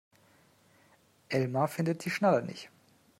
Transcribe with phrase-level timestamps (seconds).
[1.29, 2.71] Elmar findet die Schnalle nicht.